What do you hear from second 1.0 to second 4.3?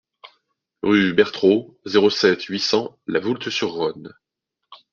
Bertraud, zéro sept, huit cents La Voulte-sur-Rhône